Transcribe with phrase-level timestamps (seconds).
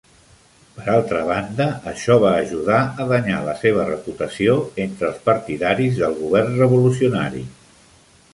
[0.75, 6.19] Per altra banda, això va ajudar a danyar la seva reputació entre els partidaris del
[6.25, 7.47] govern revolucionari.